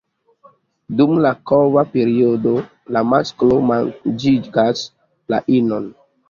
[1.01, 2.53] Dum la kova periodo,
[2.97, 4.83] la masklo manĝigas
[5.35, 5.89] la inon.